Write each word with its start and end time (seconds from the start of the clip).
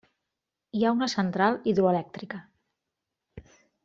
Hi 0.77 0.85
ha 0.87 0.93
una 0.97 1.09
central 1.13 1.59
hidroelèctrica. 1.71 2.41